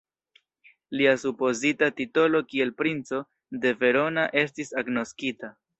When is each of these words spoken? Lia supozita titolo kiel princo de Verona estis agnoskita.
Lia 0.99 1.11
supozita 1.25 1.91
titolo 2.01 2.43
kiel 2.49 2.75
princo 2.83 3.23
de 3.63 3.79
Verona 3.85 4.29
estis 4.47 4.79
agnoskita. 4.85 5.59